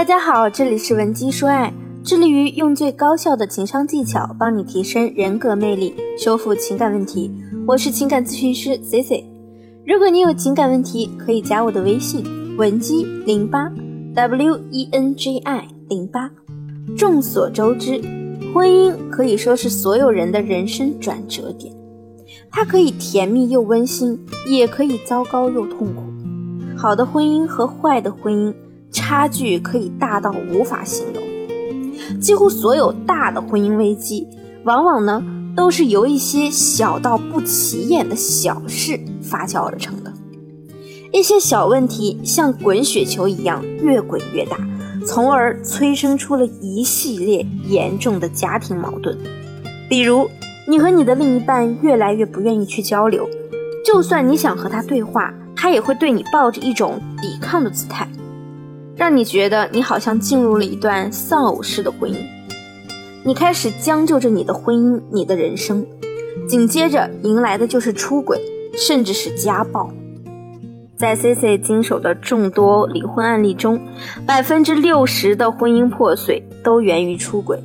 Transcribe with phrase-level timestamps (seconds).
[0.00, 1.70] 大家好，这里是文姬说爱，
[2.02, 7.30] 致力于用最高效的情商技巧帮你提升人格魅力，修复情感问题。
[7.66, 9.30] 我是情感咨询师 C C。
[9.86, 12.24] 如果你有情感问题，可以加我的微信
[12.56, 13.70] 文姬零八
[14.14, 16.30] W E N J I 零八。
[16.96, 18.00] 众所周知，
[18.54, 21.74] 婚姻可以说是所有人的人生转折点，
[22.50, 26.04] 它可以甜蜜又温馨，也可以糟糕又痛苦。
[26.74, 28.54] 好的婚姻和坏的婚姻。
[28.92, 34.26] 差距可以大到无法形容，几乎所有大的婚姻危机，
[34.64, 35.22] 往往呢
[35.56, 40.12] 都是由一些小到不起眼的小事发酵而成的。
[41.12, 44.56] 一些小问题像滚雪球一样越滚越大，
[45.04, 49.18] 从而催生出了一系列严重的家庭矛盾。
[49.88, 50.28] 比如，
[50.68, 53.28] 你和你的另一半越来越不愿意去交流，
[53.84, 58.08] 就算你想和他对话，他也会对你抱着一种抵抗的姿态。
[59.00, 62.16] 让你觉得你好像进入了一段丧偶式的婚姻，
[63.24, 65.86] 你开始将就着你的婚姻、你的人生，
[66.46, 68.38] 紧接着迎来的就是出轨，
[68.74, 69.90] 甚至是家暴。
[70.98, 73.80] 在 C C 经手的众多离婚案例中，
[74.26, 77.58] 百分之六十的婚姻破碎都源于出轨。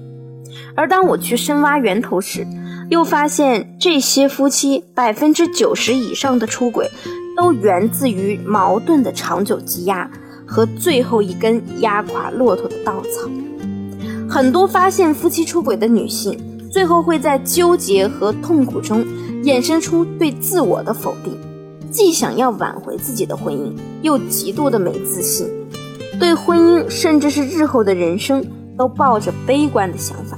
[0.73, 2.47] 而当我去深挖源头时，
[2.89, 6.89] 又发现这些夫妻百分之九十以上的出轨，
[7.35, 10.09] 都源自于矛盾的长久积压。
[10.45, 13.29] 和最后一根压垮骆驼的稻草，
[14.29, 16.37] 很多发现夫妻出轨的女性，
[16.71, 19.05] 最后会在纠结和痛苦中
[19.43, 21.37] 衍生出对自我的否定，
[21.89, 25.47] 既想要挽回自己的婚姻，又极度的没自信，
[26.19, 28.45] 对婚姻甚至是日后的人生
[28.77, 30.37] 都抱着悲观的想法。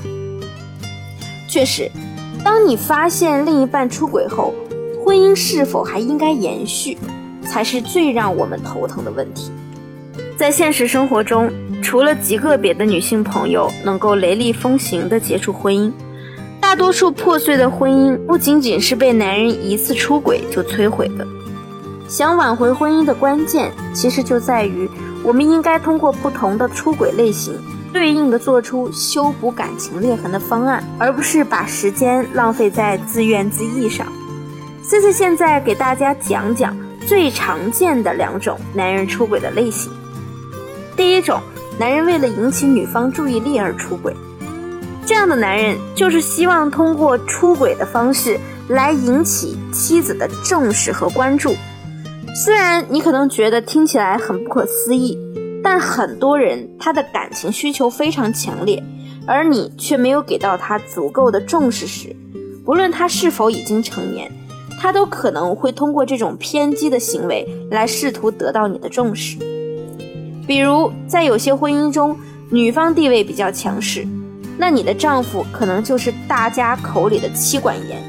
[1.47, 1.89] 确实，
[2.43, 4.53] 当你发现另一半出轨后，
[5.03, 6.97] 婚姻是否还应该延续，
[7.43, 9.49] 才是最让我们头疼的问题。
[10.37, 15.91] 在现实生活中，除了极个别的女性朋友能够雷厉风行地结束婚姻，
[16.61, 21.25] 大多数破碎的婚姻不仅仅是被男人一次出轨就摧毁的。
[22.07, 24.87] 想挽回婚姻的关键，其实就在于
[25.23, 27.55] 我们应该通过不同的出轨类型，
[27.91, 34.05] 对应的做出修补感情裂痕的方案，而不是把时间浪费在自怨自艾上。
[34.83, 39.91] 思思现在给大家讲讲最常见的两种男人出轨的类型。
[40.97, 41.39] 第一种，
[41.79, 44.15] 男人为了引起女方注意力而出轨，
[45.05, 51.55] 这样的男人就是希望通过出轨的方式来引起妻子的重视和关注。
[52.33, 55.15] 虽然你可能觉得听起来很不可思议，
[55.63, 58.83] 但很多人他的感情需求非常强烈，
[59.27, 62.15] 而你却没有给到他足够的重视时，
[62.65, 64.31] 不论他是否已经成年，
[64.81, 69.37] 他都可能会通过这种偏激的行为来试图得到你的重视。
[70.47, 72.17] 比如，在有些婚姻中，
[72.49, 74.07] 女方地位比较强势，
[74.57, 78.01] 那你的丈夫可能就是大家口里的妻管严。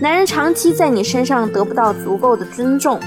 [0.00, 3.00] 男人长期在你身上得不到足够的尊重，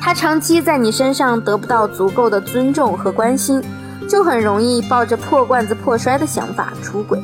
[0.00, 3.62] 他长期在你身上得不到足够的尊重和关心，
[4.08, 7.20] 就很容易抱着破罐子破摔的想法出轨。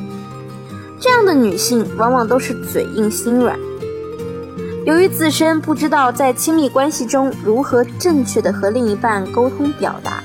[0.99, 3.57] 这样的女性往往都是嘴硬心软。
[4.87, 10.23] 由于自身不知道在亲密关系中如何正确的和另一半沟通表达，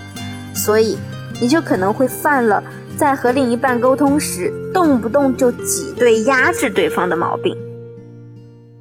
[0.55, 0.97] 所以
[1.41, 2.63] 你就可能会犯了
[2.97, 7.57] 在和另一半沟通时动不动就挤兑压制对方的毛病。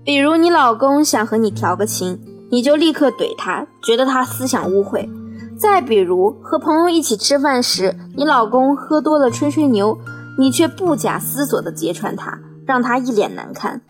[0.05, 2.19] 比如你老公想和你调个情，
[2.51, 5.09] 你就立刻怼他，觉得他思想误会；
[5.57, 9.97] 再比如和朋友一起吃饭时，你老公喝多了吹吹牛，
[10.37, 12.37] 你却不假思索地揭穿他，
[12.67, 13.81] 让他一脸难看。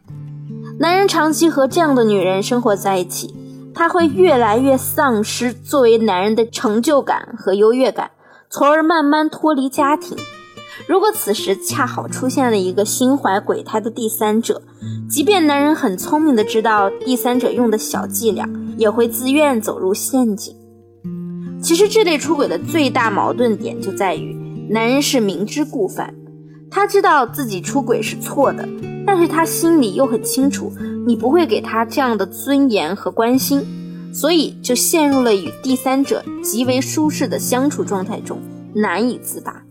[0.81, 3.35] 男人长期和这样的女人生活在一起，
[3.71, 8.09] 他会越来越丧失作为男人的成就感和优越感，
[8.49, 10.17] 从而慢慢脱离家庭。
[10.87, 14.63] 如果此时恰好出现了一个心怀鬼胎的第三者，
[15.07, 20.55] 即便男人很聪明的知道第三者用的小伎俩，也会自愿走入陷阱。
[21.61, 24.35] 其实这类出轨的最大矛盾点就在于，
[24.72, 26.16] 男人是明知故犯，
[26.72, 28.67] 他知道自己出轨是错的。
[29.13, 30.72] 但是他心里又很清楚，
[31.05, 33.61] 你不会给他这样的尊严和关心，
[34.13, 38.40] 所以就陷入了与第三者极为舒适的相处状态中，
[38.73, 39.63] 难以自拔。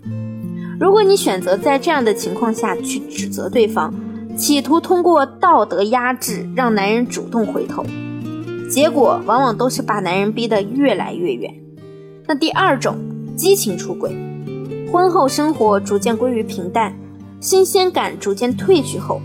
[0.78, 3.94] 如果你选择在这样的情况下去指责对方，
[4.36, 7.82] 企图通过道德压制让男人主动回头，
[8.70, 11.50] 结果往往都是把男人逼得越来越远。
[12.26, 12.94] 那第二种，
[13.38, 14.14] 激情出轨，
[14.92, 16.94] 婚后生活逐渐归于平淡。
[17.40, 19.18] 新鲜感逐渐褪去后，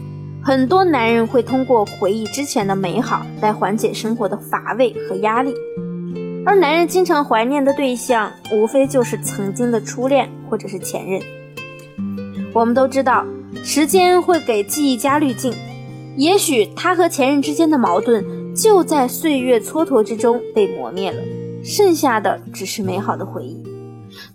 [0.46, 5.52] 很多男人会通过回忆之前的美好来缓解生活的乏味和压力。
[6.46, 11.20] 而男人经常怀念的对象，无非就是曾经的初恋或者是前任。
[12.54, 13.26] 我们都知道，
[13.64, 15.52] 时间会给记忆加滤镜，
[16.16, 21.24] 也许他和前任之间的矛盾就在岁月蹉跎之中被磨灭了，
[21.64, 23.64] 剩下的只是美好的回忆。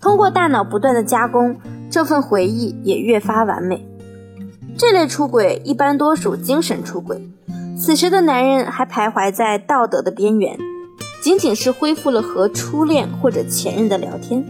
[0.00, 1.56] 通过大脑不断的加工，
[1.88, 3.86] 这份回忆也越发完美。
[4.80, 7.20] 这类出轨一般多属精神出轨，
[7.78, 10.56] 此时的男人还徘徊在道德的边缘，
[11.22, 14.42] 仅仅是恢复了和初恋或者前任的聊天。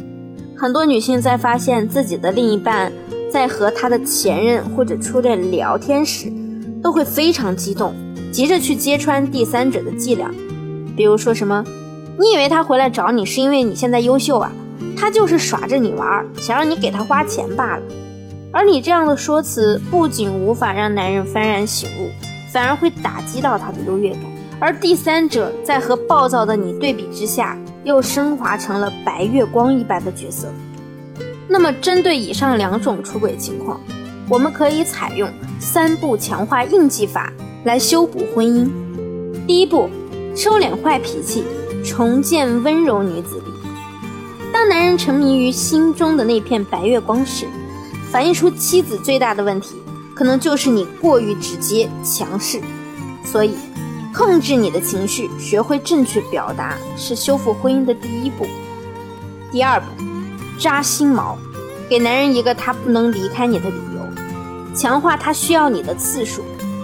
[0.57, 2.93] 很多女性在发现自己的另一半。
[3.29, 6.33] 在和他的前任或者初恋聊天时，
[6.81, 7.93] 都会非常激动，
[8.33, 10.31] 急着去揭穿第三者的伎俩。
[10.97, 11.65] 比如说什么，
[12.19, 14.53] 你以为他回来找你是因为你现在优秀啊？
[14.97, 17.83] 他就是耍着你玩，想让你给他花钱罢了。
[18.53, 22.11] 而你这样的说辞，不仅无法让男人幡然醒悟，
[22.53, 24.23] 反而会打击到他的优越感。
[24.59, 30.49] 而第三者在和暴躁的你对比之下，又升华成了白月光一般的角色。
[31.47, 33.81] 那么，针对以上两种出轨情况，
[34.29, 35.29] 我们可以采用
[35.61, 37.33] 三步强化应激法
[37.65, 38.69] 来修补婚姻。
[39.47, 39.89] 第一步，
[40.35, 41.45] 收敛坏脾气，
[41.85, 43.45] 重建温柔女子力。
[44.53, 47.47] 当男人沉迷于心中的那片白月光时，
[48.11, 49.77] 反映出妻子最大的问题，
[50.15, 52.61] 可能就是你过于直接、强势。
[53.25, 53.55] 所以，
[54.15, 58.47] 控制你的情绪，学会正确表达，是修复婚姻的第一步。
[59.53, 59.87] 第二步。
[60.59, 61.39] 扎心毛，
[61.89, 66.43] 给男人一个他不能离开你的理由，强化他需要你的次数，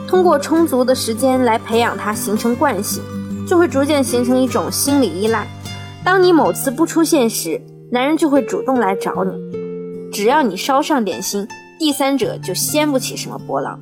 [0.08, 3.02] 通过充足的时间来培养他形成惯性，
[3.46, 5.46] 就会逐渐形成一种心理依赖。
[6.02, 9.32] 当你某次不出现时，男人就会主动来找你。
[10.16, 11.46] 只要你稍上点心，
[11.78, 13.78] 第三者就掀不起什么波浪。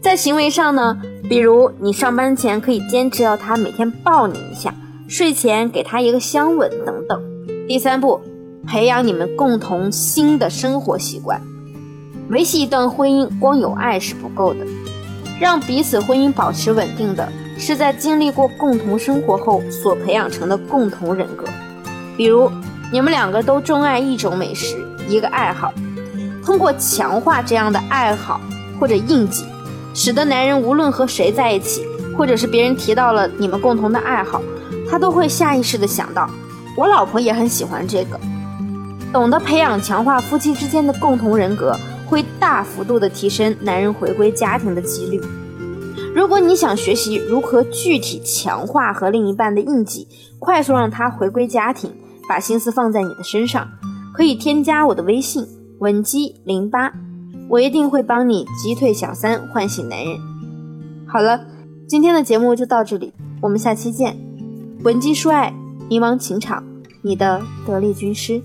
[0.00, 4.74] 在行为上呢，比如你上班前可以坚持要他每天抱你一下，
[5.06, 7.22] 睡前给他一个香吻等等。
[7.68, 8.20] 第三步。
[8.66, 11.40] 培养你们共同新的生活习惯，
[12.30, 14.60] 维系一段婚姻光有爱是不够的，
[15.40, 21.44] 让彼此婚姻保持稳定的是在经历过共同生活后所培养成的共同人格。
[22.16, 22.50] 比如，
[22.92, 24.76] 你们两个都钟爱一种美食，
[25.12, 25.72] 一个爱好，
[26.44, 28.40] 通过强化这样的爱好
[28.80, 29.44] 或者印记，
[29.94, 31.84] 使得男人无论和谁在一起，
[32.16, 34.42] 或者是别人提到了你们共同的爱好，
[34.90, 36.28] 他都会下意识的想到，
[36.76, 38.18] 我老婆也很喜欢这个。
[39.12, 45.20] 懂得培养、强化夫妻之间的共同人格，会大幅度的提升男人回归家庭的几率。
[46.14, 50.08] 如果你想学习如何具体强化和另一半的印记，
[50.38, 51.94] 快速让他回归家庭，
[52.28, 53.68] 把心思放在你的身上，
[54.12, 55.46] 可以添加我的微信
[55.78, 56.92] 文姬零八，
[57.48, 60.18] 我一定会帮你击退小三，唤醒男人。
[61.06, 61.46] 好了，
[61.88, 64.16] 今天的节目就到这里，我们下期见。
[64.84, 65.54] 文姬说爱，
[65.88, 66.62] 迷茫情场，
[67.02, 68.42] 你的得力军师。